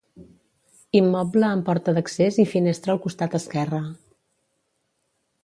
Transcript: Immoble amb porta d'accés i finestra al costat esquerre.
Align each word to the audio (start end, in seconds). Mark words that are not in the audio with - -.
Immoble 0.99 1.45
amb 1.49 1.65
porta 1.67 1.93
d'accés 1.97 2.41
i 2.45 2.47
finestra 2.55 2.95
al 2.97 3.03
costat 3.05 3.37
esquerre. 3.41 3.87